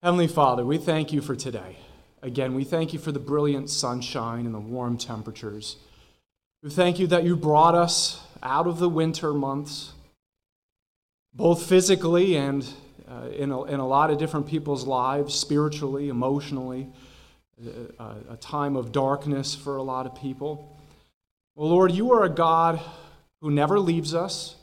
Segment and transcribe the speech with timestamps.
[0.00, 1.74] Heavenly Father, we thank you for today.
[2.22, 5.76] Again, we thank you for the brilliant sunshine and the warm temperatures.
[6.62, 9.94] We thank you that you brought us out of the winter months,
[11.34, 12.64] both physically and
[13.08, 16.86] uh, in, a, in a lot of different people's lives, spiritually, emotionally,
[17.66, 20.78] a, uh, a time of darkness for a lot of people.
[21.56, 22.80] Well, Lord, you are a God
[23.40, 24.54] who never leaves us,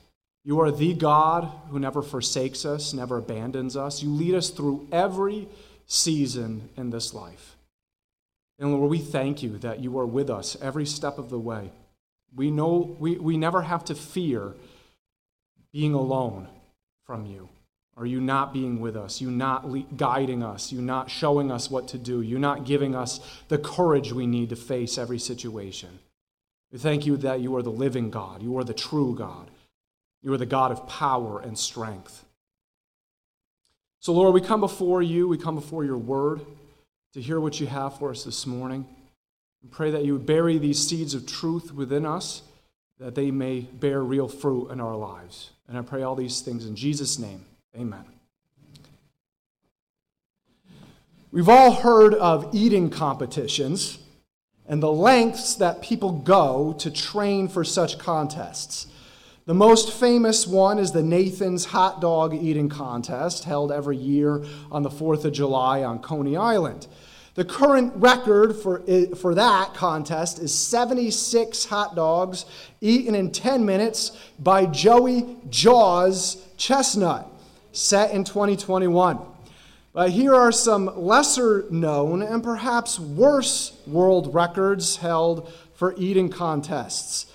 [0.45, 4.03] you are the God who never forsakes us, never abandons us.
[4.03, 5.49] You lead us through every
[5.87, 7.55] season in this life.
[8.59, 11.71] And Lord, we thank you that you are with us every step of the way.
[12.33, 14.53] We know we, we never have to fear
[15.73, 16.47] being alone
[17.05, 17.49] from you,
[17.97, 21.71] or you not being with us, you not le- guiding us, you not showing us
[21.71, 25.99] what to do, you not giving us the courage we need to face every situation.
[26.71, 29.49] We thank you that you are the living God, you are the true God.
[30.25, 32.25] You are the God of power and strength.
[33.99, 36.41] So, Lord, we come before you, we come before your word
[37.13, 38.87] to hear what you have for us this morning.
[39.61, 42.41] We pray that you would bury these seeds of truth within us,
[42.97, 45.51] that they may bear real fruit in our lives.
[45.67, 47.45] And I pray all these things in Jesus' name.
[47.77, 48.05] Amen.
[51.31, 53.99] We've all heard of eating competitions
[54.67, 58.87] and the lengths that people go to train for such contests.
[59.47, 64.81] The most famous one is the Nathan's Hot Dog Eating Contest, held every year on
[64.81, 66.87] the 4th of July on Coney Island.
[67.35, 68.81] The current record for,
[69.15, 72.45] for that contest is 76 hot dogs
[72.81, 77.27] eaten in 10 minutes by Joey Jaws Chestnut,
[77.71, 79.19] set in 2021.
[79.93, 87.27] But here are some lesser known and perhaps worse world records held for eating contests.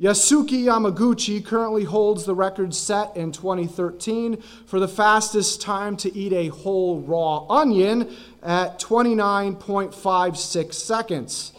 [0.00, 6.32] Yasuki Yamaguchi currently holds the record set in 2013 for the fastest time to eat
[6.32, 8.08] a whole raw onion
[8.40, 11.52] at 29.56 seconds.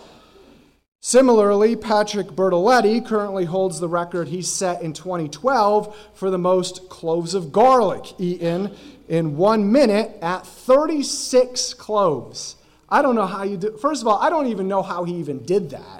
[1.01, 7.33] Similarly, Patrick Bertoletti currently holds the record he set in 2012 for the most cloves
[7.33, 8.73] of garlic eaten
[9.09, 12.55] in one minute at 36 cloves.
[12.87, 13.77] I don't know how you do.
[13.77, 15.98] First of all, I don't even know how he even did that.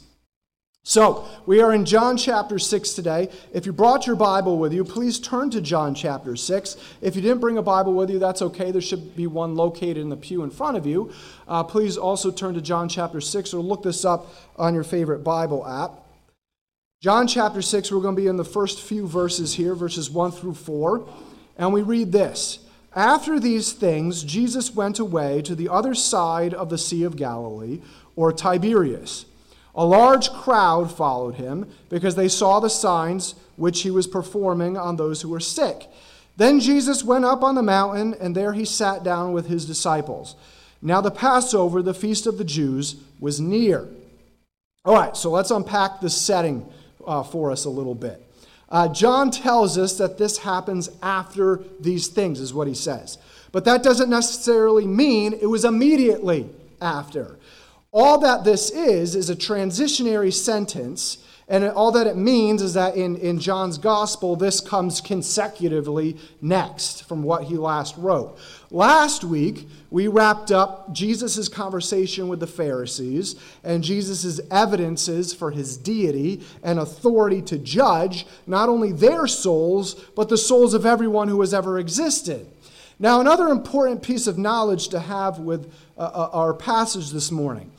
[0.89, 3.29] So, we are in John chapter 6 today.
[3.53, 6.77] If you brought your Bible with you, please turn to John chapter 6.
[7.03, 8.71] If you didn't bring a Bible with you, that's okay.
[8.71, 11.13] There should be one located in the pew in front of you.
[11.47, 15.19] Uh, please also turn to John chapter 6 or look this up on your favorite
[15.19, 16.07] Bible app.
[17.03, 20.33] John chapter 6, we're going to be in the first few verses here, verses 1
[20.33, 21.07] through 4.
[21.59, 22.61] And we read this
[22.97, 27.83] After these things, Jesus went away to the other side of the Sea of Galilee,
[28.17, 29.27] or Tiberias.
[29.79, 34.97] A large crowd followed him because they saw the signs which he was performing on
[34.97, 35.87] those who were sick.
[36.37, 40.35] Then Jesus went up on the mountain, and there he sat down with his disciples.
[40.83, 43.87] Now, the Passover, the feast of the Jews, was near.
[44.85, 46.69] All right, so let's unpack the setting
[47.07, 48.21] uh, for us a little bit.
[48.69, 53.17] Uh, John tells us that this happens after these things, is what he says.
[53.53, 56.51] But that doesn't necessarily mean it was immediately
[56.81, 57.39] after.
[57.93, 61.19] All that this is, is a transitionary sentence.
[61.51, 67.09] And all that it means is that in, in John's gospel, this comes consecutively next
[67.09, 68.39] from what he last wrote.
[68.71, 75.79] Last week, we wrapped up Jesus' conversation with the Pharisees and Jesus' evidences for his
[75.79, 81.41] deity and authority to judge not only their souls, but the souls of everyone who
[81.41, 82.47] has ever existed.
[82.99, 87.71] Now, another important piece of knowledge to have with uh, uh our passage this morning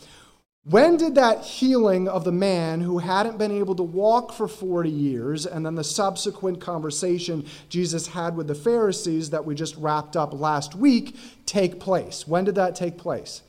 [0.64, 4.90] When did that healing of the man who hadn't been able to walk for 40
[4.90, 10.16] years, and then the subsequent conversation Jesus had with the Pharisees that we just wrapped
[10.16, 12.28] up last week, take place?
[12.28, 13.42] When did that take place?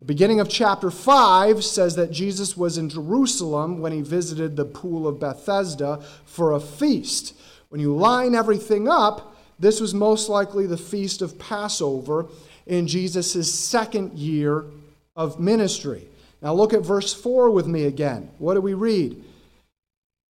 [0.00, 4.66] The beginning of chapter 5 says that Jesus was in Jerusalem when he visited the
[4.66, 7.34] pool of Bethesda for a feast.
[7.70, 12.26] When you line everything up, this was most likely the feast of Passover
[12.66, 14.64] in Jesus' second year
[15.14, 16.08] of ministry.
[16.42, 18.30] Now look at verse 4 with me again.
[18.38, 19.22] What do we read?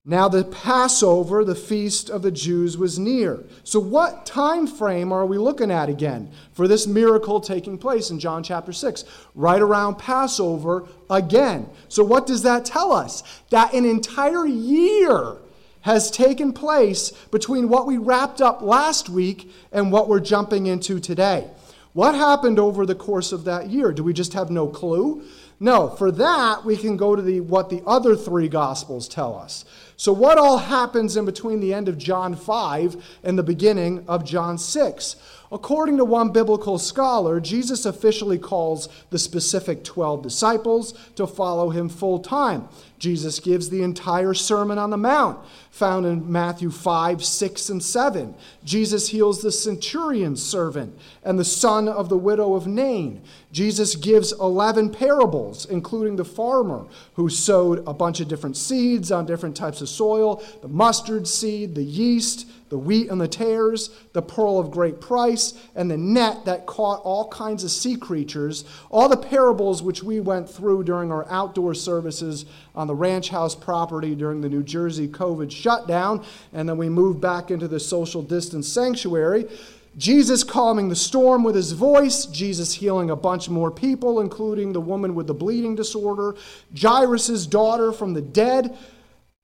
[0.06, 3.42] Now the Passover, the feast of the Jews was near.
[3.64, 8.20] So what time frame are we looking at again for this miracle taking place in
[8.20, 9.06] John chapter 6?
[9.34, 11.70] Right around Passover again.
[11.88, 13.24] So what does that tell us?
[13.50, 15.38] That an entire year
[15.84, 21.00] has taken place between what we wrapped up last week and what we're jumping into
[21.00, 21.50] today.
[21.94, 23.92] What happened over the course of that year?
[23.92, 25.24] Do we just have no clue?
[25.60, 29.64] No, for that we can go to the what the other three gospels tell us.
[29.96, 34.26] So what all happens in between the end of John 5 and the beginning of
[34.26, 35.16] John 6?
[35.54, 41.90] According to one biblical scholar, Jesus officially calls the specific 12 disciples to follow him
[41.90, 42.68] full time.
[42.98, 45.38] Jesus gives the entire Sermon on the Mount,
[45.70, 48.34] found in Matthew 5, 6, and 7.
[48.64, 53.22] Jesus heals the centurion's servant and the son of the widow of Nain.
[53.52, 59.28] Jesus gives 11 parables, including the farmer who sowed a bunch of different seeds on
[59.28, 64.22] different types of soil the mustard seed, the yeast, the wheat and the tares, the
[64.24, 68.66] pearl of great price, and the net that caught all kinds of sea creatures.
[68.90, 73.54] All the parables which we went through during our outdoor services on the ranch house
[73.54, 78.24] property during the New Jersey COVID shutdown, and then we moved back into the social
[78.24, 79.48] distance sanctuary.
[79.96, 84.81] Jesus calming the storm with his voice, Jesus healing a bunch more people, including the
[84.81, 86.34] woman with the bleeding disorder,
[86.75, 88.75] Jairus' daughter from the dead,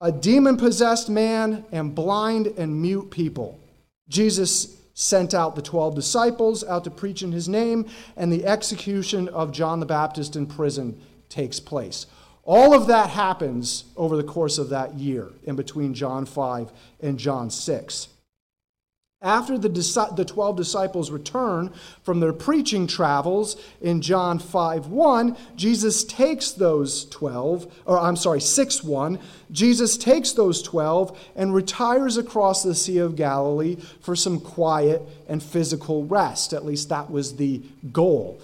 [0.01, 3.60] a demon possessed man, and blind and mute people.
[4.07, 7.86] Jesus sent out the 12 disciples out to preach in his name,
[8.16, 12.06] and the execution of John the Baptist in prison takes place.
[12.44, 16.72] All of that happens over the course of that year in between John 5
[17.02, 18.07] and John 6.
[19.21, 21.74] After the, the 12 disciples return
[22.04, 28.39] from their preaching travels in John 5 1, Jesus takes those 12, or I'm sorry,
[28.39, 29.19] 6 1,
[29.51, 35.44] Jesus takes those 12 and retires across the Sea of Galilee for some quiet and
[35.44, 36.54] physical rest.
[36.54, 37.62] At least that was the
[37.92, 38.39] goal.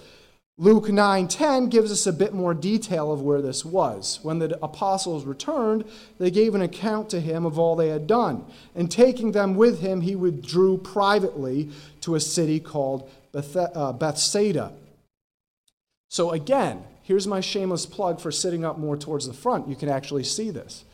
[0.58, 4.20] Luke 9:10 gives us a bit more detail of where this was.
[4.22, 5.84] When the apostles returned,
[6.18, 8.46] they gave an account to him of all they had done.
[8.74, 11.70] And taking them with him, he withdrew privately
[12.00, 14.72] to a city called uh, Bethsaida.
[16.08, 19.68] So again, here's my shameless plug for sitting up more towards the front.
[19.68, 20.84] You can actually see this.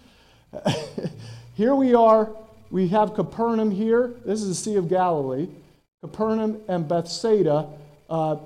[1.55, 2.31] here we are.
[2.73, 4.15] We have Capernaum here.
[4.25, 5.49] This is the Sea of Galilee.
[6.01, 7.69] Capernaum and Bethsaida.
[8.11, 8.37] Uh,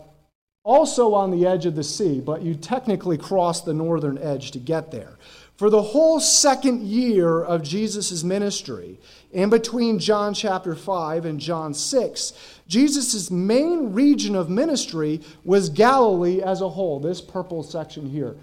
[0.67, 4.59] also on the edge of the sea, but you technically cross the northern edge to
[4.59, 5.17] get there.
[5.57, 8.99] For the whole second year of Jesus' ministry,
[9.31, 12.33] in between John chapter 5 and John 6,
[12.67, 18.37] Jesus' main region of ministry was Galilee as a whole, this purple section here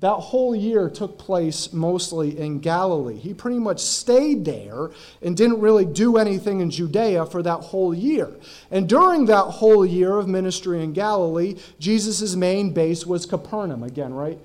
[0.00, 3.18] that whole year took place mostly in Galilee.
[3.18, 4.90] He pretty much stayed there
[5.20, 8.30] and didn't really do anything in Judea for that whole year.
[8.70, 14.14] And during that whole year of ministry in Galilee, Jesus' main base was Capernaum, again,
[14.14, 14.38] right,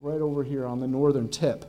[0.00, 1.64] right over here on the northern tip.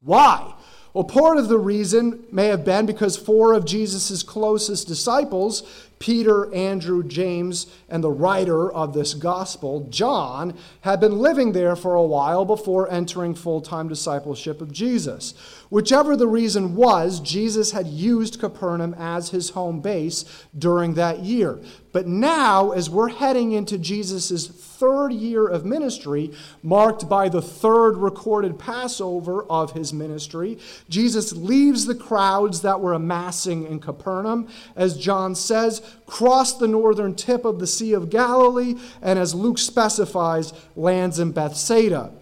[0.00, 0.54] Why?
[0.94, 5.62] Well, part of the reason may have been because four of Jesus' closest disciples,
[6.00, 11.94] Peter, Andrew, James, and the writer of this gospel, John, had been living there for
[11.94, 15.34] a while before entering full time discipleship of Jesus.
[15.68, 20.24] Whichever the reason was, Jesus had used Capernaum as his home base
[20.58, 21.60] during that year.
[21.92, 27.96] But now, as we're heading into Jesus' third year of ministry, marked by the third
[27.96, 34.96] recorded Passover of his ministry, Jesus leaves the crowds that were amassing in Capernaum, as
[34.96, 40.52] John says, crossed the northern tip of the Sea of Galilee, and as Luke specifies,
[40.76, 42.12] lands in Bethsaida.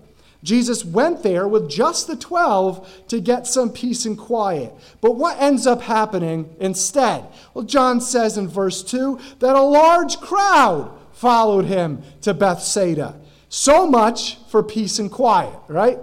[0.44, 4.72] Jesus went there with just the 12 to get some peace and quiet.
[5.00, 7.24] But what ends up happening instead?
[7.54, 13.18] Well, John says in verse 2 that a large crowd followed him to Bethsaida.
[13.48, 15.98] So much for peace and quiet, right?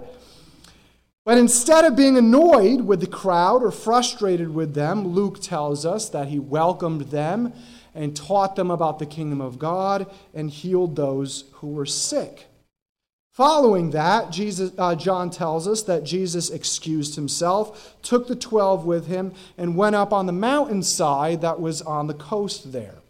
[1.26, 6.08] But instead of being annoyed with the crowd or frustrated with them, Luke tells us
[6.10, 7.52] that he welcomed them
[7.96, 12.46] and taught them about the kingdom of God and healed those who were sick.
[13.32, 19.08] Following that, Jesus, uh, John tells us that Jesus excused himself, took the twelve with
[19.08, 23.00] him, and went up on the mountainside that was on the coast there.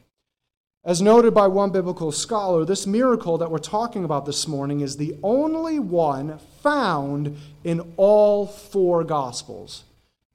[0.86, 4.96] As noted by one biblical scholar, this miracle that we're talking about this morning is
[4.96, 9.82] the only one found in all four Gospels.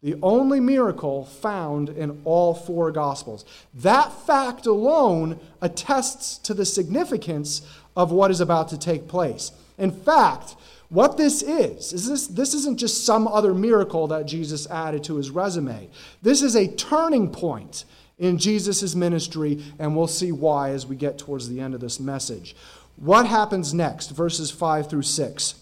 [0.03, 3.46] The only miracle found in all four Gospels.
[3.75, 7.62] That fact alone attests to the significance
[7.96, 9.53] of what is about to take place.
[9.77, 10.58] In fact,
[10.89, 15.15] what this is, is this, this isn't just some other miracle that Jesus added to
[15.15, 15.89] his resume.
[16.22, 17.86] This is a turning point
[18.22, 22.00] in Jesus' ministry, and we'll see why as we get towards the end of this
[22.00, 22.56] message.
[22.96, 24.12] What happens next?
[24.12, 25.56] Verses 5 through 6.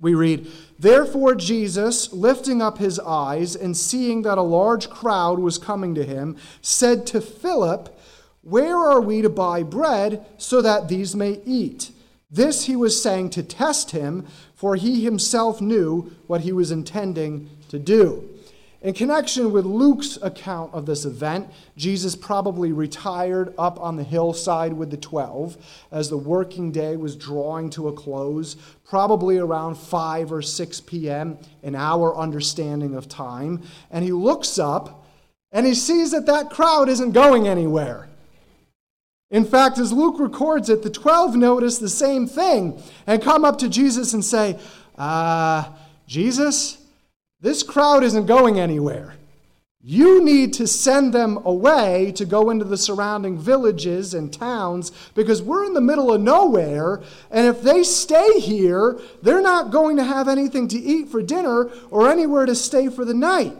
[0.00, 5.58] We read, Therefore Jesus, lifting up his eyes and seeing that a large crowd was
[5.58, 7.94] coming to him, said to Philip,
[8.40, 11.90] Where are we to buy bread so that these may eat?
[12.30, 17.50] This he was saying to test him, for he himself knew what he was intending
[17.68, 18.33] to do.
[18.84, 24.74] In connection with Luke's account of this event, Jesus probably retired up on the hillside
[24.74, 25.56] with the twelve
[25.90, 31.38] as the working day was drawing to a close, probably around 5 or 6 p.m.,
[31.62, 33.62] in our understanding of time.
[33.90, 35.06] And he looks up
[35.50, 38.10] and he sees that that crowd isn't going anywhere.
[39.30, 43.56] In fact, as Luke records it, the 12 notice the same thing and come up
[43.60, 44.58] to Jesus and say,
[44.98, 45.70] uh,
[46.06, 46.83] Jesus,
[47.44, 49.16] this crowd isn't going anywhere.
[49.82, 55.42] You need to send them away to go into the surrounding villages and towns because
[55.42, 57.02] we're in the middle of nowhere.
[57.30, 61.70] And if they stay here, they're not going to have anything to eat for dinner
[61.90, 63.54] or anywhere to stay for the night.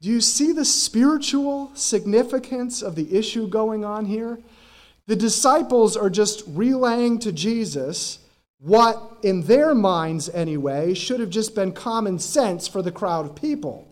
[0.00, 4.38] Do you see the spiritual significance of the issue going on here?
[5.06, 8.20] The disciples are just relaying to Jesus
[8.60, 13.36] what, in their minds anyway, should have just been common sense for the crowd of
[13.36, 13.86] people.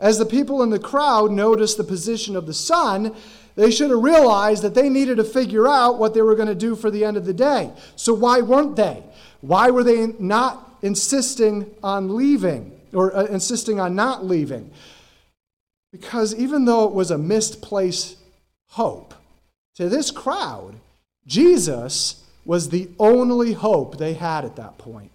[0.00, 3.14] As the people in the crowd noticed the position of the sun,
[3.56, 6.54] they should have realized that they needed to figure out what they were going to
[6.54, 7.70] do for the end of the day.
[7.96, 9.02] So, why weren't they?
[9.40, 14.70] Why were they not insisting on leaving or uh, insisting on not leaving?
[15.92, 18.18] Because even though it was a misplaced
[18.68, 19.14] hope,
[19.76, 20.74] to this crowd,
[21.26, 25.10] Jesus was the only hope they had at that point.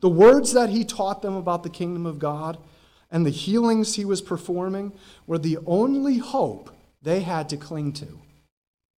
[0.00, 2.56] The words that he taught them about the kingdom of God
[3.10, 4.92] and the healings he was performing
[5.26, 6.70] were the only hope
[7.02, 8.20] they had to cling to.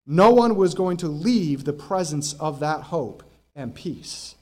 [0.06, 3.24] No one was going to leave the presence of that hope
[3.56, 4.36] and peace.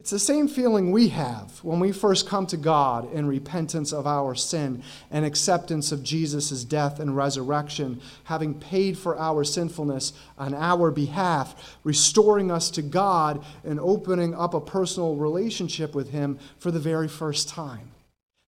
[0.00, 4.06] It's the same feeling we have when we first come to God in repentance of
[4.06, 10.54] our sin and acceptance of Jesus' death and resurrection, having paid for our sinfulness on
[10.54, 16.70] our behalf, restoring us to God and opening up a personal relationship with Him for
[16.70, 17.90] the very first time.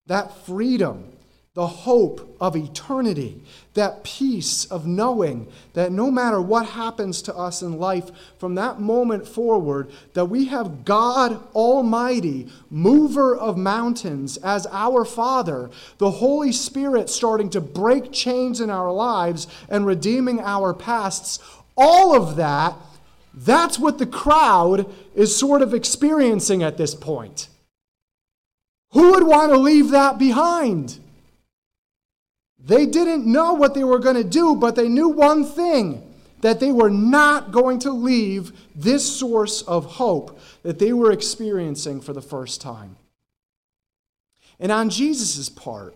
[0.07, 1.13] That freedom
[1.61, 3.39] the hope of eternity,
[3.75, 8.81] that peace of knowing that no matter what happens to us in life from that
[8.81, 16.51] moment forward, that we have God Almighty, mover of mountains, as our Father, the Holy
[16.51, 21.41] Spirit starting to break chains in our lives and redeeming our pasts,
[21.77, 22.75] all of that,
[23.35, 27.49] that's what the crowd is sort of experiencing at this point.
[28.93, 30.99] Who would want to leave that behind?
[32.65, 36.07] They didn't know what they were going to do, but they knew one thing
[36.41, 42.01] that they were not going to leave this source of hope that they were experiencing
[42.01, 42.97] for the first time.
[44.59, 45.95] And on Jesus' part,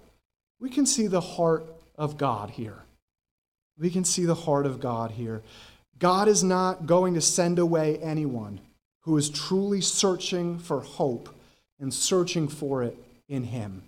[0.61, 1.67] we can see the heart
[1.97, 2.79] of God here.
[3.79, 5.43] We can see the heart of God here.
[5.99, 8.61] God is not going to send away anyone
[9.01, 11.29] who is truly searching for hope
[11.79, 12.97] and searching for it
[13.29, 13.83] in Him.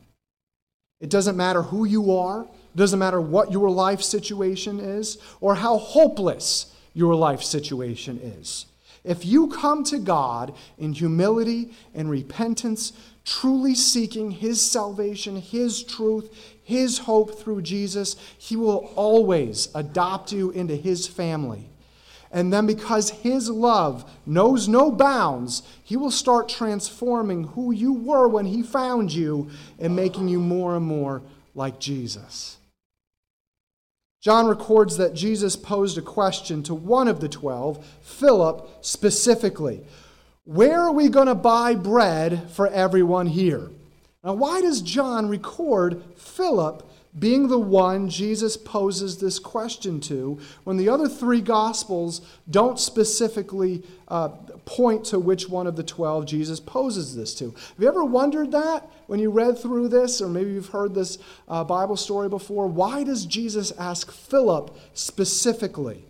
[1.01, 5.79] It doesn't matter who you are, doesn't matter what your life situation is or how
[5.79, 8.67] hopeless your life situation is.
[9.05, 12.93] If you come to God in humility and repentance,
[13.25, 20.51] truly seeking His salvation, His truth, His hope through Jesus, He will always adopt you
[20.51, 21.69] into His family.
[22.33, 28.27] And then, because His love knows no bounds, He will start transforming who you were
[28.27, 31.23] when He found you and making you more and more
[31.55, 32.59] like Jesus.
[34.27, 39.85] John records that Jesus posed a question to one of the twelve, Philip specifically
[40.43, 43.71] Where are we going to buy bread for everyone here?
[44.25, 50.77] Now, why does John record Philip being the one Jesus poses this question to when
[50.77, 52.21] the other three Gospels
[52.51, 54.29] don't specifically uh,
[54.65, 57.47] point to which one of the 12 Jesus poses this to.
[57.47, 61.19] Have you ever wondered that when you read through this, or maybe you've heard this
[61.49, 62.67] uh, Bible story before?
[62.67, 66.05] Why does Jesus ask Philip specifically?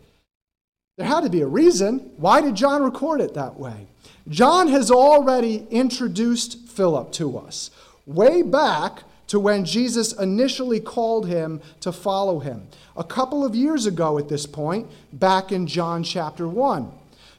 [0.97, 1.99] There had to be a reason.
[2.17, 3.87] Why did John record it that way?
[4.29, 7.71] John has already introduced Philip to us
[8.07, 12.69] way back to when Jesus initially called him to follow him.
[12.97, 16.91] A couple of years ago at this point, back in John chapter 1.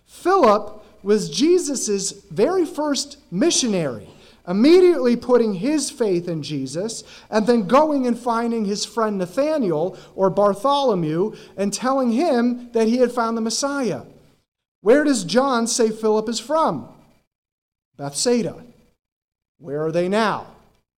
[0.05, 4.09] Philip was Jesus' very first missionary,
[4.47, 10.29] immediately putting his faith in Jesus, and then going and finding his friend Nathanael or
[10.29, 14.01] Bartholomew and telling him that he had found the Messiah.
[14.81, 16.87] Where does John say Philip is from?
[17.97, 18.63] Bethsaida.
[19.59, 20.47] Where are they now?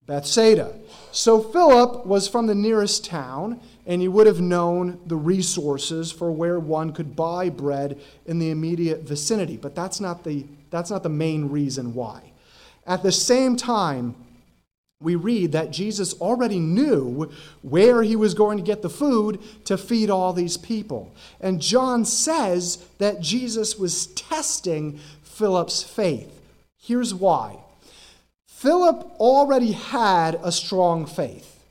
[0.08, 0.72] Bethsaida.
[1.12, 6.32] So Philip was from the nearest town, and he would have known the resources for
[6.32, 9.58] where one could buy bread in the immediate vicinity.
[9.58, 12.32] But that's not the, that's not the main reason why.
[12.86, 14.14] At the same time,
[15.00, 19.76] we read that Jesus already knew where he was going to get the food to
[19.76, 21.14] feed all these people.
[21.38, 26.40] And John says that Jesus was testing Philip's faith.
[26.78, 27.58] Here's why
[28.58, 31.62] Philip already had a strong faith.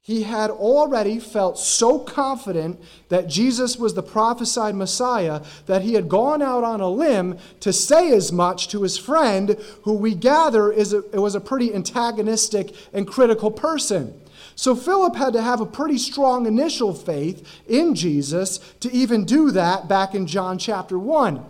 [0.00, 2.80] He had already felt so confident
[3.10, 7.72] that Jesus was the prophesied Messiah that he had gone out on a limb to
[7.72, 12.74] say as much to his friend, who we gather is a, was a pretty antagonistic
[12.92, 14.12] and critical person.
[14.56, 19.52] So Philip had to have a pretty strong initial faith in Jesus to even do
[19.52, 21.40] that back in John chapter 1.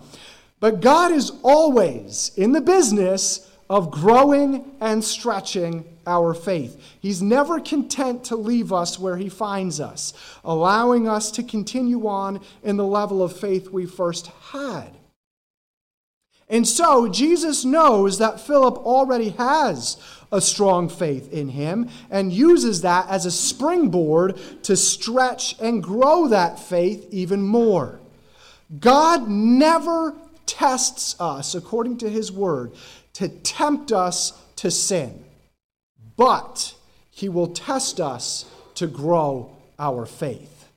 [0.60, 6.80] But God is always in the business of growing and stretching our faith.
[7.00, 10.12] He's never content to leave us where He finds us,
[10.44, 14.90] allowing us to continue on in the level of faith we first had.
[16.48, 19.96] And so Jesus knows that Philip already has
[20.30, 26.28] a strong faith in him and uses that as a springboard to stretch and grow
[26.28, 28.00] that faith even more.
[28.80, 30.14] God never
[30.46, 32.72] tests us, according to his word,
[33.14, 35.24] to tempt us to sin,
[36.16, 36.74] but
[37.10, 40.68] he will test us to grow our faith.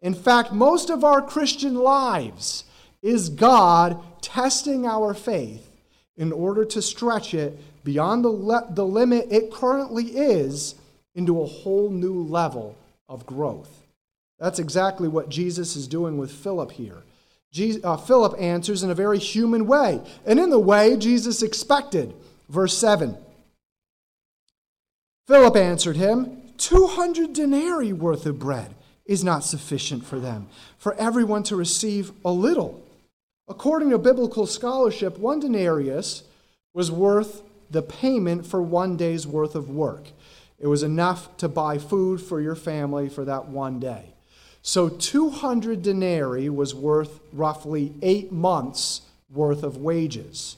[0.00, 2.64] In fact, most of our Christian lives
[3.02, 5.70] is God testing our faith
[6.16, 10.74] in order to stretch it beyond the, le- the limit it currently is
[11.14, 12.76] into a whole new level
[13.08, 13.82] of growth.
[14.38, 17.02] That's exactly what Jesus is doing with Philip here.
[17.52, 22.14] Jesus, uh, Philip answers in a very human way, and in the way Jesus expected.
[22.48, 23.16] Verse 7
[25.26, 31.42] Philip answered him, 200 denarii worth of bread is not sufficient for them, for everyone
[31.44, 32.82] to receive a little.
[33.48, 36.22] According to biblical scholarship, one denarius
[36.72, 40.08] was worth the payment for one day's worth of work.
[40.58, 44.11] It was enough to buy food for your family for that one day.
[44.62, 50.56] So 200 denarii was worth roughly eight months' worth of wages.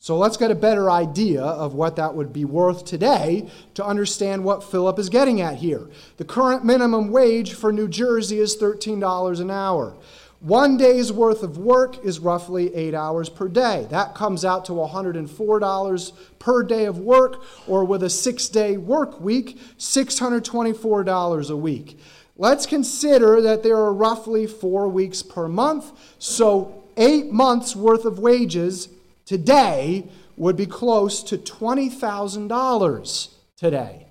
[0.00, 4.44] So let's get a better idea of what that would be worth today to understand
[4.44, 5.88] what Philip is getting at here.
[6.18, 9.94] The current minimum wage for New Jersey is $13 an hour.
[10.40, 13.88] One day's worth of work is roughly eight hours per day.
[13.90, 19.20] That comes out to $104 per day of work, or with a six day work
[19.20, 21.98] week, $624 a week.
[22.40, 28.20] Let's consider that there are roughly four weeks per month, so eight months worth of
[28.20, 28.88] wages
[29.26, 34.06] today would be close to $20,000 today.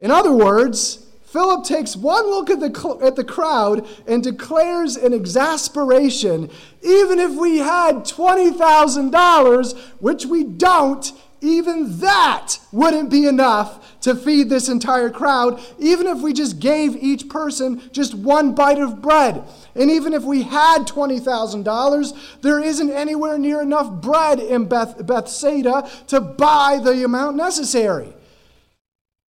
[0.00, 5.12] In other words, Philip takes one look at the, at the crowd and declares in
[5.12, 6.50] exasperation
[6.82, 14.48] even if we had $20,000, which we don't, even that wouldn't be enough to feed
[14.48, 19.42] this entire crowd, even if we just gave each person just one bite of bread.
[19.74, 25.90] And even if we had $20,000, there isn't anywhere near enough bread in Beth- Bethsaida
[26.08, 28.12] to buy the amount necessary.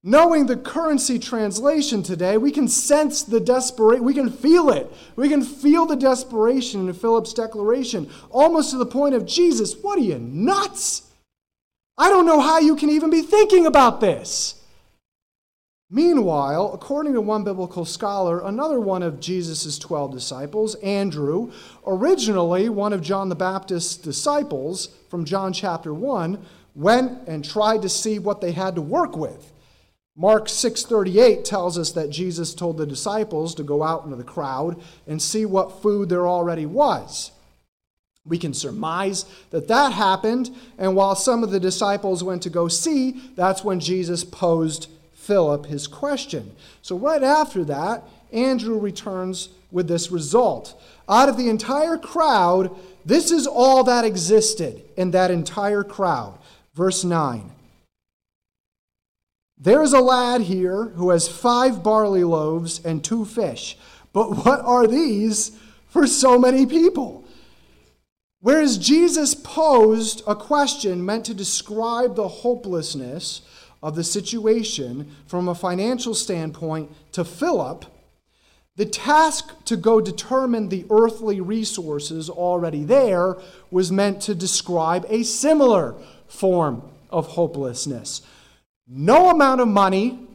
[0.04, 4.89] Knowing the currency translation today, we can sense the desperation, we can feel it.
[5.15, 9.98] We can feel the desperation in Philip's declaration, almost to the point of Jesus, what
[9.98, 11.07] are you, nuts?
[11.98, 14.56] I don't know how you can even be thinking about this.
[15.90, 21.52] Meanwhile, according to one biblical scholar, another one of Jesus' 12 disciples, Andrew,
[21.86, 27.90] originally one of John the Baptist's disciples from John chapter 1, went and tried to
[27.90, 29.54] see what they had to work with.
[30.16, 34.76] Mark 6:38 tells us that Jesus told the disciples to go out into the crowd
[35.08, 37.32] and see what food there already was.
[38.28, 42.68] We can surmise that that happened, and while some of the disciples went to go
[42.68, 46.56] see, that's when Jesus posed Philip his question.
[46.82, 50.82] So right after that, Andrew returns with this result.
[51.10, 56.38] Out of the entire crowd, this is all that existed in that entire crowd.
[56.74, 57.52] Verse 9.
[59.58, 63.78] There is a lad here who has five barley loaves and two fish.
[64.13, 67.26] But what are these for so many people?
[68.39, 73.41] Whereas Jesus posed a question meant to describe the hopelessness
[73.82, 77.86] of the situation from a financial standpoint to Philip,
[78.76, 83.36] the task to go determine the earthly resources already there
[83.71, 85.95] was meant to describe a similar
[86.28, 88.21] form of hopelessness.
[88.88, 90.27] No amount of money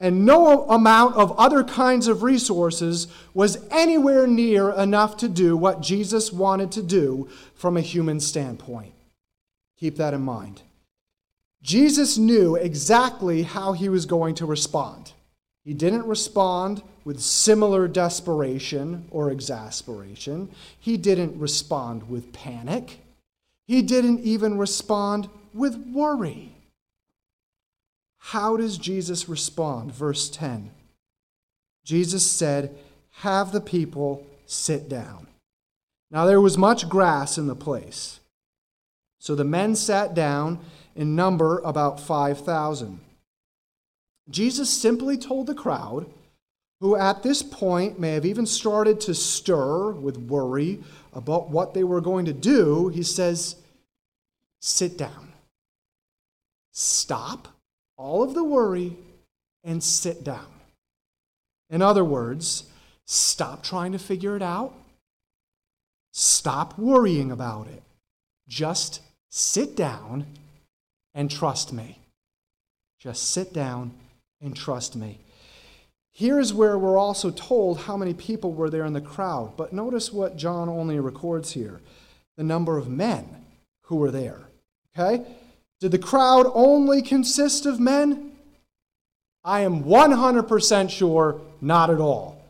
[0.00, 5.80] and no amount of other kinds of resources was anywhere near enough to do what
[5.80, 8.92] Jesus wanted to do from a human standpoint.
[9.78, 10.62] Keep that in mind.
[11.62, 15.12] Jesus knew exactly how he was going to respond.
[15.64, 20.48] He didn't respond with similar desperation or exasperation.
[20.78, 23.00] He didn't respond with panic.
[23.66, 26.54] He didn't even respond with worry.
[28.18, 29.92] How does Jesus respond?
[29.92, 30.70] Verse 10
[31.84, 32.76] Jesus said,
[33.22, 35.26] Have the people sit down.
[36.10, 38.20] Now there was much grass in the place.
[39.18, 40.60] So the men sat down,
[40.98, 42.98] in number about 5,000.
[44.28, 46.06] Jesus simply told the crowd,
[46.80, 50.80] who at this point may have even started to stir with worry
[51.12, 53.56] about what they were going to do, he says,
[54.60, 55.32] Sit down.
[56.72, 57.48] Stop
[57.98, 58.96] all of the worry
[59.62, 60.46] and sit down.
[61.68, 62.64] In other words,
[63.04, 64.72] stop trying to figure it out.
[66.12, 67.82] Stop worrying about it.
[68.48, 70.24] Just sit down
[71.14, 71.98] and trust me.
[72.98, 73.92] Just sit down
[74.40, 75.18] and trust me.
[76.12, 79.56] Here's where we're also told how many people were there in the crowd.
[79.56, 81.80] But notice what John only records here
[82.36, 83.44] the number of men
[83.82, 84.48] who were there.
[84.96, 85.24] Okay?
[85.80, 88.32] Did the crowd only consist of men?
[89.44, 92.42] I am 100% sure not at all.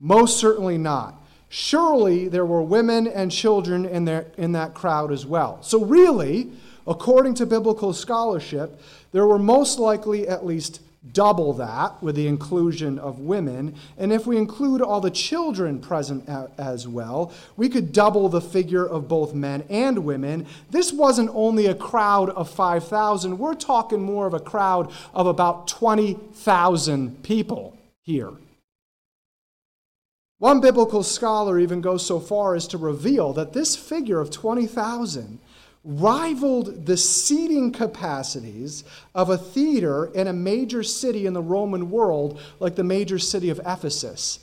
[0.00, 1.14] Most certainly not.
[1.50, 5.62] Surely there were women and children in, there, in that crowd as well.
[5.62, 6.50] So, really,
[6.86, 8.80] according to biblical scholarship,
[9.12, 10.80] there were most likely at least
[11.12, 13.74] double that with the inclusion of women.
[13.96, 18.86] And if we include all the children present as well, we could double the figure
[18.86, 20.46] of both men and women.
[20.70, 25.68] This wasn't only a crowd of 5,000, we're talking more of a crowd of about
[25.68, 28.32] 20,000 people here.
[30.38, 35.40] One biblical scholar even goes so far as to reveal that this figure of 20,000
[35.84, 42.40] rivaled the seating capacities of a theater in a major city in the Roman world,
[42.60, 44.40] like the major city of Ephesus,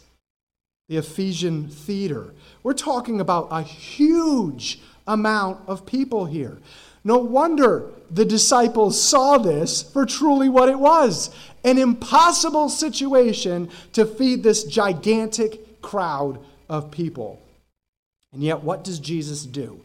[0.88, 2.34] the Ephesian theater.
[2.64, 6.58] We're talking about a huge amount of people here.
[7.04, 11.30] No wonder the disciples saw this for truly what it was
[11.64, 17.42] an impossible situation to feed this gigantic crowd of people.
[18.32, 19.82] And yet, what does Jesus do?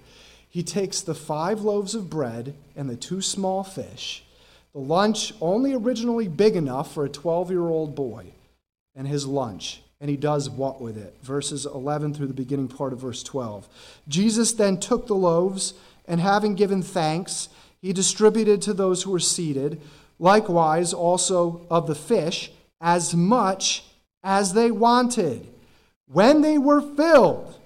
[0.51, 4.25] He takes the five loaves of bread and the two small fish,
[4.73, 8.27] the lunch only originally big enough for a 12 year old boy,
[8.95, 9.81] and his lunch.
[10.01, 11.15] And he does what with it?
[11.23, 13.69] Verses 11 through the beginning part of verse 12.
[14.09, 15.75] Jesus then took the loaves,
[16.07, 17.49] and having given thanks,
[17.81, 19.81] he distributed to those who were seated,
[20.19, 23.85] likewise also of the fish, as much
[24.25, 25.47] as they wanted.
[26.11, 27.57] When they were filled,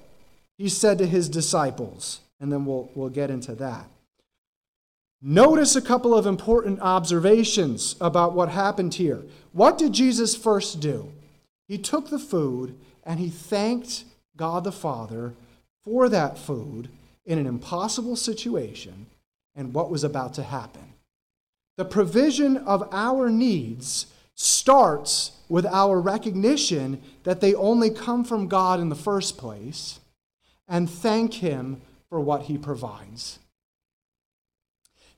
[0.58, 3.86] he said to his disciples, and then we'll, we'll get into that.
[5.22, 9.22] Notice a couple of important observations about what happened here.
[9.52, 11.12] What did Jesus first do?
[11.66, 14.04] He took the food and he thanked
[14.36, 15.32] God the Father
[15.82, 16.88] for that food
[17.24, 19.06] in an impossible situation
[19.54, 20.92] and what was about to happen.
[21.76, 28.80] The provision of our needs starts with our recognition that they only come from God
[28.80, 30.00] in the first place
[30.68, 31.80] and thank Him
[32.14, 33.40] for what he provides.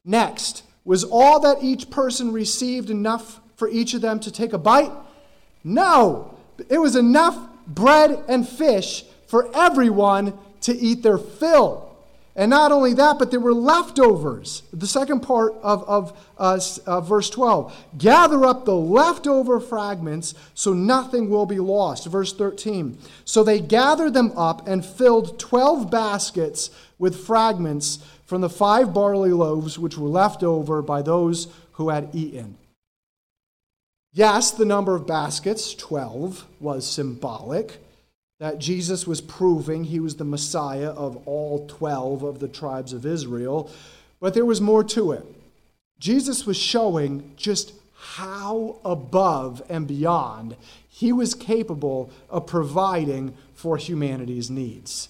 [0.03, 4.59] Next, was all that each person received enough for each of them to take a
[4.59, 4.91] bite?
[5.63, 6.39] No,
[6.71, 11.86] it was enough bread and fish for everyone to eat their fill.
[12.39, 14.63] And not only that, but there were leftovers.
[14.71, 20.75] The second part of, of uh, uh, verse 12 gather up the leftover fragments so
[20.75, 22.07] nothing will be lost.
[22.07, 28.51] Verse 13 so they gathered them up and filled 12 baskets with fragments from the
[28.51, 32.59] five barley loaves which were left over by those who had eaten.
[34.13, 37.79] Yes, the number of baskets, 12, was symbolic
[38.39, 43.07] that Jesus was proving he was the Messiah of all 12 of the tribes of
[43.07, 43.71] Israel,
[44.21, 45.25] but there was more to it.
[45.99, 50.57] Jesus was showing just how above and beyond
[50.89, 55.09] he was capable of providing for humanity's needs.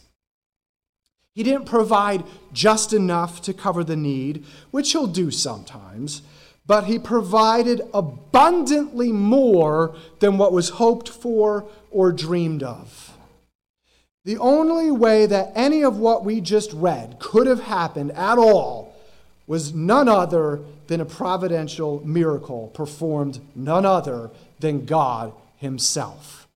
[1.35, 6.23] He didn't provide just enough to cover the need, which he'll do sometimes,
[6.67, 13.06] but he provided abundantly more than what was hoped for or dreamed of.
[14.27, 18.93] The only way that any of what we just read could have happened at all
[19.47, 26.49] was none other than a providential miracle performed none other than God Himself.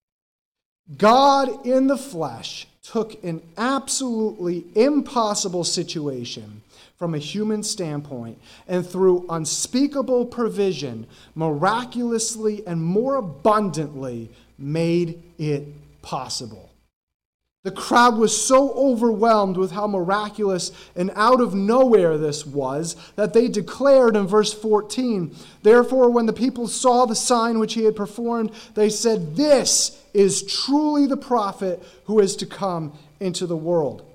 [0.99, 6.63] God in the flesh took an absolutely impossible situation
[6.99, 11.07] from a human standpoint and through unspeakable provision,
[11.37, 14.29] miraculously and more abundantly
[14.59, 15.69] made it
[16.03, 16.71] possible.
[17.63, 23.35] The crowd was so overwhelmed with how miraculous and out of nowhere this was that
[23.35, 27.95] they declared in verse 14, Therefore, when the people saw the sign which he had
[27.95, 34.07] performed, they said, This is truly the prophet who is to come into the world.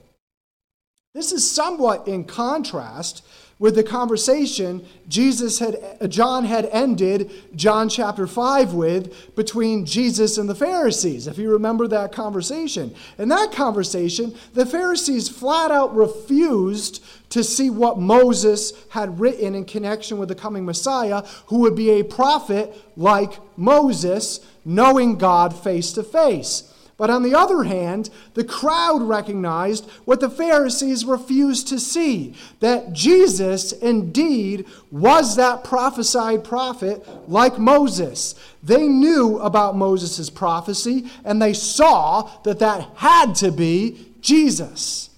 [1.14, 3.24] This is somewhat in contrast
[3.58, 5.78] with the conversation Jesus had
[6.10, 11.88] John had ended John chapter 5 with between Jesus and the Pharisees if you remember
[11.88, 12.94] that conversation.
[13.18, 19.66] In that conversation the Pharisees flat out refused to see what Moses had written in
[19.66, 25.94] connection with the coming Messiah who would be a prophet like Moses knowing God face
[25.94, 31.80] to face but on the other hand, the crowd recognized what the Pharisees refused to
[31.80, 38.36] see that Jesus indeed was that prophesied prophet like Moses.
[38.64, 45.10] They knew about Moses' prophecy and they saw that that had to be Jesus.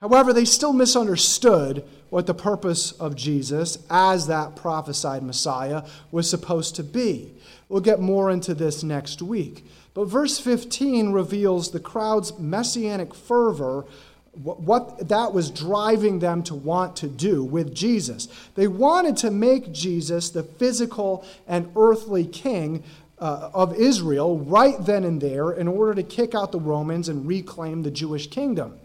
[0.00, 6.74] However, they still misunderstood what the purpose of Jesus as that prophesied Messiah was supposed
[6.76, 7.32] to be.
[7.68, 9.64] We'll get more into this next week.
[9.94, 13.84] But verse 15 reveals the crowd's messianic fervor,
[14.32, 18.28] what that was driving them to want to do with Jesus.
[18.54, 22.82] They wanted to make Jesus the physical and earthly king
[23.18, 27.28] uh, of Israel right then and there in order to kick out the Romans and
[27.28, 28.78] reclaim the Jewish kingdom.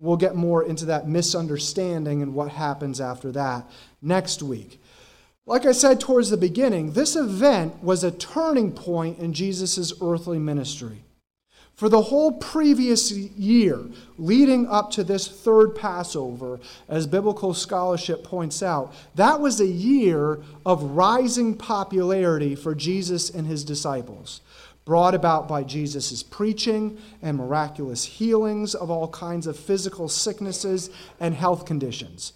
[0.00, 3.70] We'll get more into that misunderstanding and what happens after that
[4.02, 4.81] next week.
[5.44, 10.38] Like I said towards the beginning, this event was a turning point in Jesus' earthly
[10.38, 11.02] ministry.
[11.74, 13.80] For the whole previous year
[14.18, 20.38] leading up to this third Passover, as biblical scholarship points out, that was a year
[20.64, 24.42] of rising popularity for Jesus and his disciples,
[24.84, 31.34] brought about by Jesus' preaching and miraculous healings of all kinds of physical sicknesses and
[31.34, 32.32] health conditions.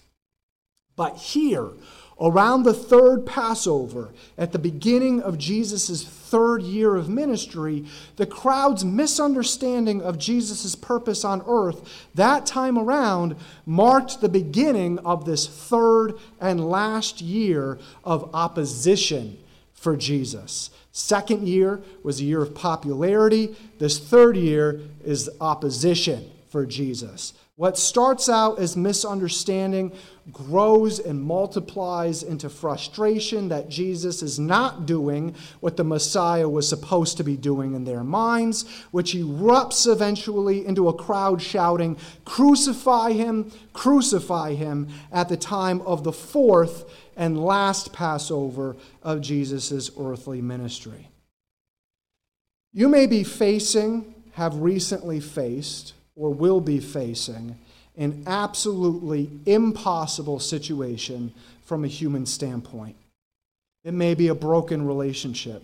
[0.96, 1.68] But here,
[2.18, 7.84] Around the third Passover, at the beginning of Jesus' third year of ministry,
[8.16, 15.26] the crowd's misunderstanding of Jesus' purpose on earth that time around marked the beginning of
[15.26, 19.36] this third and last year of opposition
[19.74, 20.70] for Jesus.
[20.92, 23.54] Second year was a year of popularity.
[23.78, 27.34] This third year is opposition for Jesus.
[27.58, 29.92] What starts out as misunderstanding
[30.30, 37.16] grows and multiplies into frustration that Jesus is not doing what the Messiah was supposed
[37.16, 43.50] to be doing in their minds, which erupts eventually into a crowd shouting, Crucify him,
[43.72, 46.84] crucify him, at the time of the fourth
[47.16, 51.08] and last Passover of Jesus' earthly ministry.
[52.74, 57.56] You may be facing, have recently faced, or will be facing
[57.96, 61.32] an absolutely impossible situation
[61.64, 62.96] from a human standpoint.
[63.84, 65.62] It may be a broken relationship.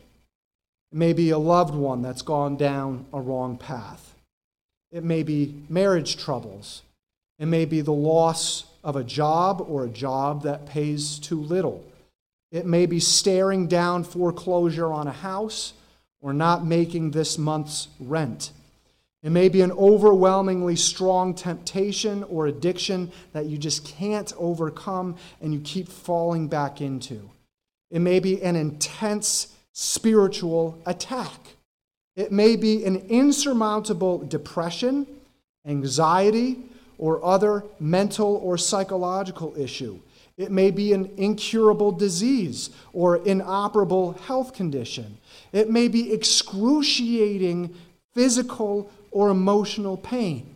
[0.92, 4.14] It may be a loved one that's gone down a wrong path.
[4.92, 6.82] It may be marriage troubles.
[7.38, 11.84] It may be the loss of a job or a job that pays too little.
[12.50, 15.72] It may be staring down foreclosure on a house
[16.20, 18.52] or not making this month's rent.
[19.22, 25.54] It may be an overwhelmingly strong temptation or addiction that you just can't overcome and
[25.54, 27.30] you keep falling back into.
[27.90, 31.56] It may be an intense spiritual attack.
[32.16, 35.06] It may be an insurmountable depression,
[35.64, 36.58] anxiety,
[36.98, 39.98] or other mental or psychological issue.
[40.36, 45.18] It may be an incurable disease or inoperable health condition.
[45.52, 47.74] It may be excruciating
[48.14, 50.54] physical or emotional pain.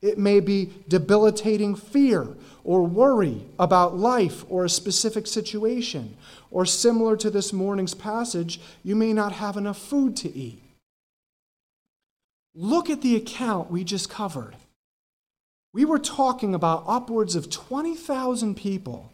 [0.00, 2.28] It may be debilitating fear
[2.62, 6.16] or worry about life or a specific situation.
[6.50, 10.62] Or similar to this morning's passage, you may not have enough food to eat.
[12.54, 14.54] Look at the account we just covered.
[15.72, 19.10] We were talking about upwards of 20,000 people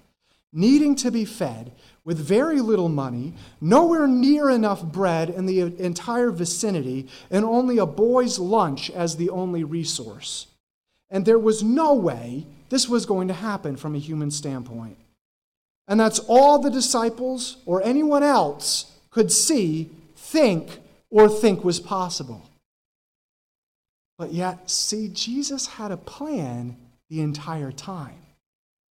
[0.52, 1.72] needing to be fed
[2.10, 7.86] with very little money, nowhere near enough bread in the entire vicinity, and only a
[7.86, 10.48] boy's lunch as the only resource.
[11.08, 14.96] And there was no way this was going to happen from a human standpoint.
[15.86, 22.42] And that's all the disciples or anyone else could see, think, or think was possible.
[24.18, 26.76] But yet, see, Jesus had a plan
[27.08, 28.18] the entire time.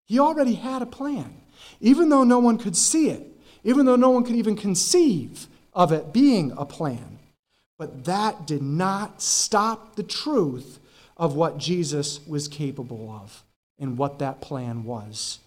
[0.04, 1.32] He already had a plan
[1.80, 3.26] even though no one could see it,
[3.64, 7.18] even though no one could even conceive of it being a plan.
[7.78, 10.78] But that did not stop the truth
[11.16, 13.44] of what Jesus was capable of
[13.78, 15.38] and what that plan was.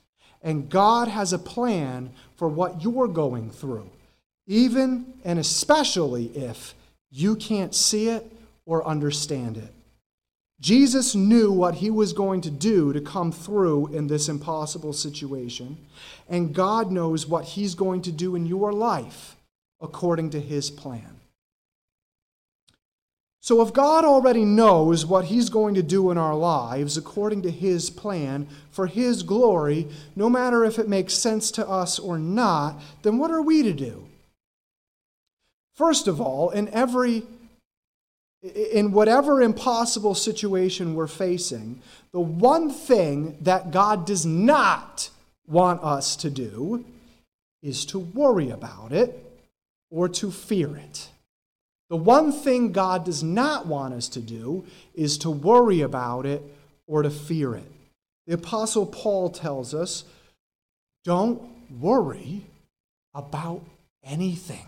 [0.41, 3.89] And God has a plan for what you're going through,
[4.47, 6.75] even and especially if
[7.11, 8.25] you can't see it
[8.65, 9.73] or understand it.
[10.61, 15.77] Jesus knew what he was going to do to come through in this impossible situation,
[16.27, 19.37] and God knows what he's going to do in your life
[19.79, 21.19] according to his plan.
[23.41, 27.51] So, if God already knows what he's going to do in our lives according to
[27.51, 32.81] his plan for his glory, no matter if it makes sense to us or not,
[33.01, 34.05] then what are we to do?
[35.73, 37.23] First of all, in every
[38.41, 45.09] in whatever impossible situation we're facing, the one thing that God does not
[45.47, 46.85] want us to do
[47.61, 49.25] is to worry about it
[49.91, 51.09] or to fear it.
[51.89, 56.41] The one thing God does not want us to do is to worry about it
[56.87, 57.71] or to fear it.
[58.27, 60.03] The Apostle Paul tells us
[61.03, 61.41] don't
[61.79, 62.43] worry
[63.15, 63.63] about
[64.03, 64.65] anything.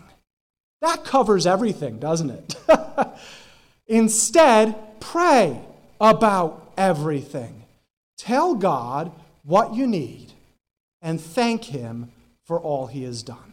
[0.80, 2.56] That covers everything, doesn't it?
[3.92, 5.60] Instead, pray
[6.00, 7.64] about everything.
[8.16, 9.12] Tell God
[9.44, 10.32] what you need
[11.02, 12.10] and thank Him
[12.46, 13.52] for all He has done.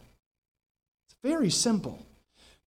[1.06, 2.06] It's very simple.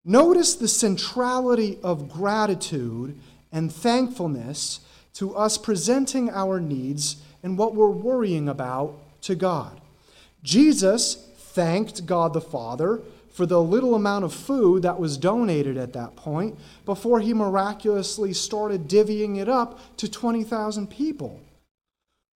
[0.05, 3.17] Notice the centrality of gratitude
[3.51, 4.81] and thankfulness
[5.15, 9.81] to us presenting our needs and what we're worrying about to God.
[10.43, 13.01] Jesus thanked God the Father
[13.33, 18.31] for the little amount of food that was donated at that point before he miraculously
[18.31, 21.41] started divvying it up to 20,000 people.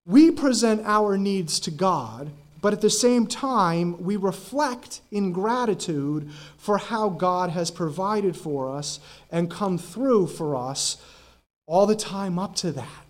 [0.07, 2.31] We present our needs to God,
[2.61, 8.73] but at the same time, we reflect in gratitude for how God has provided for
[8.73, 10.97] us and come through for us
[11.67, 13.05] all the time up to that.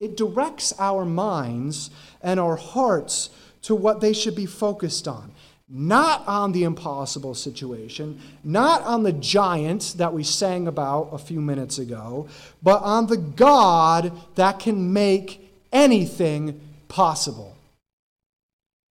[0.00, 1.90] It directs our minds
[2.22, 3.28] and our hearts
[3.62, 5.32] to what they should be focused on
[5.68, 11.40] not on the impossible situation, not on the giant that we sang about a few
[11.40, 12.26] minutes ago,
[12.62, 17.54] but on the God that can make anything possible.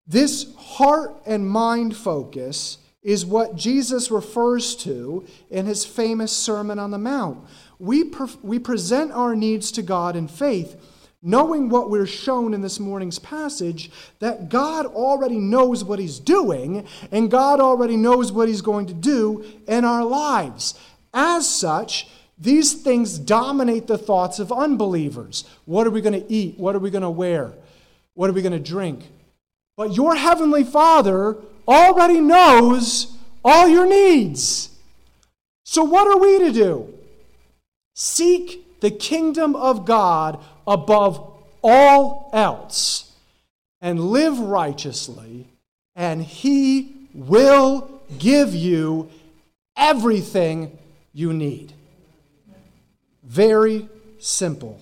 [0.07, 6.91] This heart and mind focus is what Jesus refers to in his famous Sermon on
[6.91, 7.39] the Mount.
[7.79, 10.77] We, pre- we present our needs to God in faith
[11.23, 16.87] knowing what we're shown in this morning's passage, that God already knows what He's doing,
[17.11, 20.79] and God already knows what He's going to do in our lives.
[21.13, 25.45] As such, these things dominate the thoughts of unbelievers.
[25.65, 26.59] What are we going to eat?
[26.59, 27.53] What are we going to wear?
[28.15, 29.09] What are we going to drink?
[29.77, 34.71] But your Heavenly Father already knows all your needs.
[35.65, 36.95] So, what are we to do?
[37.95, 43.13] Seek the kingdom of God above all else
[43.81, 45.47] and live righteously,
[45.95, 49.11] and He will give you
[49.77, 50.77] everything
[51.13, 51.73] you need.
[53.23, 54.81] Very simple.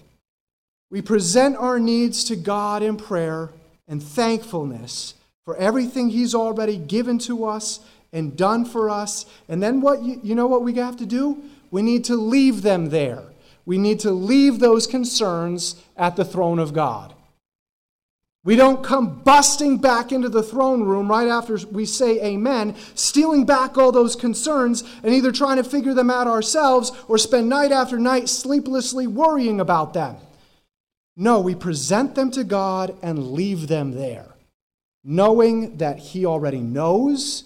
[0.90, 3.50] We present our needs to God in prayer
[3.88, 5.14] and thankfulness
[5.44, 7.80] for everything He's already given to us
[8.12, 9.26] and done for us.
[9.48, 11.42] And then what you, you know what we have to do?
[11.74, 13.24] we need to leave them there.
[13.66, 17.14] We need to leave those concerns at the throne of God.
[18.44, 23.46] We don't come busting back into the throne room right after we say amen, stealing
[23.46, 27.72] back all those concerns and either trying to figure them out ourselves or spend night
[27.72, 30.16] after night sleeplessly worrying about them.
[31.16, 34.34] No, we present them to God and leave them there,
[35.02, 37.44] knowing that He already knows,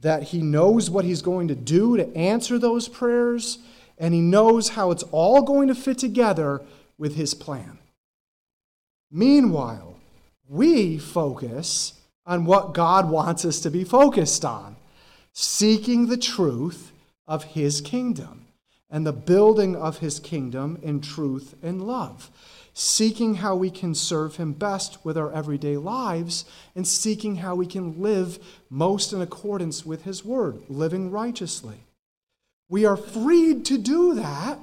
[0.00, 3.58] that He knows what He's going to do to answer those prayers,
[3.98, 6.62] and He knows how it's all going to fit together
[6.98, 7.78] with His plan.
[9.10, 9.96] Meanwhile,
[10.48, 11.94] we focus
[12.24, 14.76] on what God wants us to be focused on
[15.32, 16.92] seeking the truth
[17.26, 18.46] of His kingdom
[18.88, 22.30] and the building of His kingdom in truth and love.
[22.72, 26.44] Seeking how we can serve Him best with our everyday lives,
[26.74, 28.38] and seeking how we can live
[28.68, 31.85] most in accordance with His word, living righteously.
[32.68, 34.58] We are freed to do that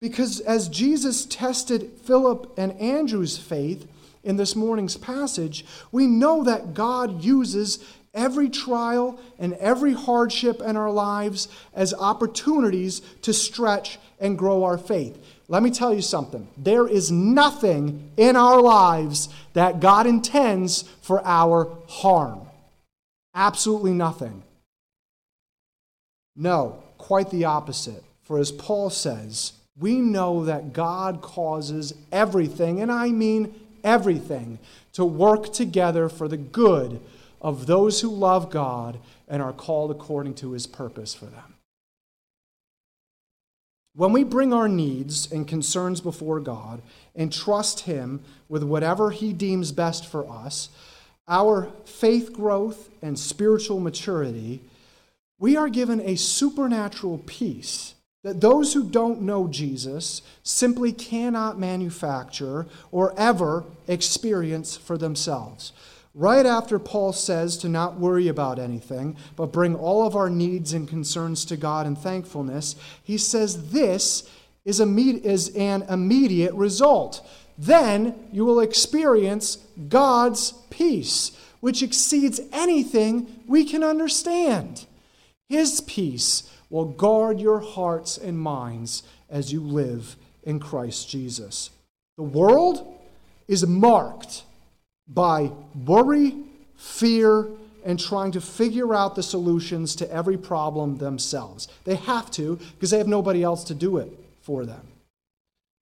[0.00, 3.86] because as Jesus tested Philip and Andrew's faith,
[4.24, 10.76] in this morning's passage, we know that God uses every trial and every hardship in
[10.76, 15.18] our lives as opportunities to stretch and grow our faith.
[15.48, 16.46] Let me tell you something.
[16.56, 22.42] There is nothing in our lives that God intends for our harm.
[23.34, 24.42] Absolutely nothing.
[26.36, 28.04] No, quite the opposite.
[28.22, 34.60] For as Paul says, we know that God causes everything, and I mean everything
[34.92, 37.00] to work together for the good
[37.40, 41.54] of those who love God and are called according to his purpose for them.
[43.96, 46.82] When we bring our needs and concerns before God
[47.16, 50.68] and trust him with whatever he deems best for us,
[51.26, 54.62] our faith growth and spiritual maturity,
[55.42, 62.64] we are given a supernatural peace that those who don't know Jesus simply cannot manufacture
[62.92, 65.72] or ever experience for themselves.
[66.14, 70.74] Right after Paul says to not worry about anything, but bring all of our needs
[70.74, 74.30] and concerns to God in thankfulness, he says this
[74.64, 77.28] is, an immediate result.
[77.58, 79.56] Then you will experience
[79.88, 84.86] God's peace, which exceeds anything we can understand.
[85.52, 91.68] His peace will guard your hearts and minds as you live in Christ Jesus.
[92.16, 92.98] The world
[93.48, 94.44] is marked
[95.06, 95.52] by
[95.84, 96.36] worry,
[96.74, 97.48] fear,
[97.84, 101.68] and trying to figure out the solutions to every problem themselves.
[101.84, 104.86] They have to because they have nobody else to do it for them.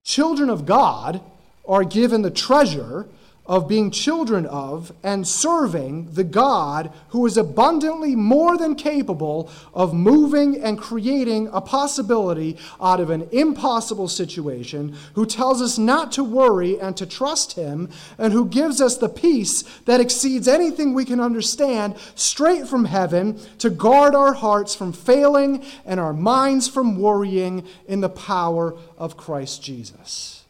[0.04, 1.20] Children of God
[1.68, 3.06] are given the treasure
[3.46, 9.92] of being children of and serving the God who is abundantly more than capable of
[9.92, 16.22] moving and creating a possibility out of an impossible situation, who tells us not to
[16.22, 17.88] worry and to trust Him,
[18.18, 23.38] and who gives us the peace that exceeds anything we can understand straight from heaven
[23.58, 29.16] to guard our hearts from failing and our minds from worrying in the power of
[29.16, 30.44] Christ Jesus.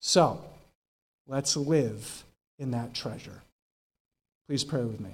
[0.00, 0.42] So,
[1.30, 2.24] Let's live
[2.58, 3.42] in that treasure.
[4.48, 5.10] Please pray with me.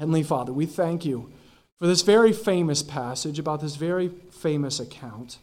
[0.00, 1.30] Heavenly Father, we thank you
[1.78, 5.38] for this very famous passage about this very famous account.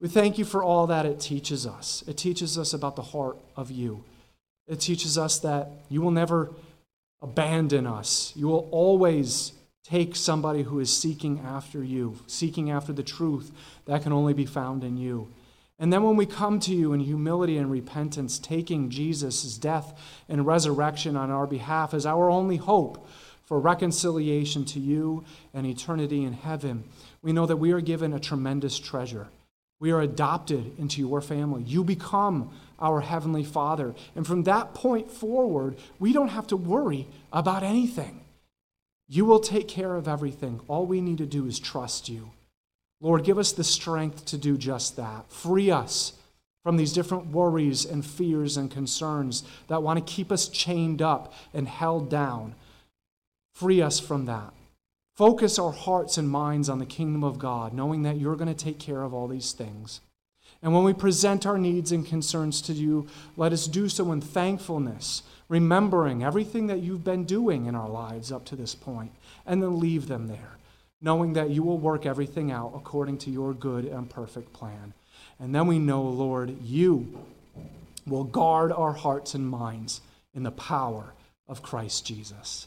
[0.00, 2.02] We thank you for all that it teaches us.
[2.08, 4.02] It teaches us about the heart of you.
[4.66, 6.50] It teaches us that you will never
[7.22, 8.32] abandon us.
[8.34, 9.52] You will always
[9.84, 13.52] take somebody who is seeking after you, seeking after the truth
[13.84, 15.28] that can only be found in you.
[15.80, 20.46] And then when we come to you in humility and repentance, taking Jesus' death and
[20.46, 23.08] resurrection on our behalf as our only hope
[23.46, 25.24] for reconciliation to you
[25.54, 26.84] and eternity in heaven,
[27.22, 29.28] we know that we are given a tremendous treasure.
[29.80, 31.62] We are adopted into your family.
[31.62, 33.94] You become our Heavenly Father.
[34.14, 38.20] And from that point forward, we don't have to worry about anything.
[39.08, 40.60] You will take care of everything.
[40.68, 42.32] All we need to do is trust you.
[43.00, 45.30] Lord, give us the strength to do just that.
[45.30, 46.12] Free us
[46.62, 51.32] from these different worries and fears and concerns that want to keep us chained up
[51.54, 52.54] and held down.
[53.54, 54.52] Free us from that.
[55.16, 58.64] Focus our hearts and minds on the kingdom of God, knowing that you're going to
[58.64, 60.00] take care of all these things.
[60.62, 64.20] And when we present our needs and concerns to you, let us do so in
[64.20, 69.12] thankfulness, remembering everything that you've been doing in our lives up to this point,
[69.46, 70.59] and then leave them there
[71.00, 74.92] knowing that you will work everything out according to your good and perfect plan.
[75.38, 77.18] And then we know, Lord, you
[78.06, 80.00] will guard our hearts and minds
[80.34, 81.14] in the power
[81.48, 82.66] of Christ Jesus.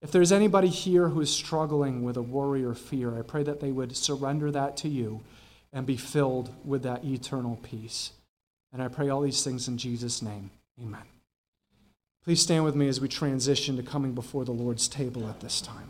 [0.00, 3.60] If there's anybody here who is struggling with a worry or fear, I pray that
[3.60, 5.20] they would surrender that to you
[5.72, 8.12] and be filled with that eternal peace.
[8.72, 10.50] And I pray all these things in Jesus' name.
[10.80, 11.02] Amen.
[12.24, 15.60] Please stand with me as we transition to coming before the Lord's table at this
[15.60, 15.88] time.